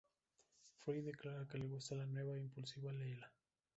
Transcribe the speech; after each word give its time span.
Fry 0.79 1.03
declara 1.03 1.47
que 1.47 1.59
le 1.59 1.67
gusta 1.67 1.93
la 1.93 2.07
nueva 2.07 2.33
e 2.35 2.39
impulsiva 2.39 2.91
Leela. 2.91 3.31